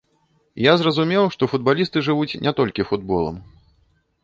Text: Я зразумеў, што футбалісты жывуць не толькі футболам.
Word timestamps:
Я 0.65 0.71
зразумеў, 0.81 1.23
што 1.35 1.49
футбалісты 1.51 2.03
жывуць 2.09 2.39
не 2.47 2.55
толькі 2.63 2.89
футболам. 2.91 3.35